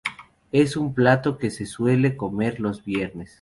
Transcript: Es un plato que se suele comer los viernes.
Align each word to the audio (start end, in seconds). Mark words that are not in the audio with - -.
Es 0.51 0.77
un 0.77 0.95
plato 0.95 1.37
que 1.37 1.51
se 1.51 1.67
suele 1.67 2.17
comer 2.17 2.59
los 2.59 2.83
viernes. 2.83 3.29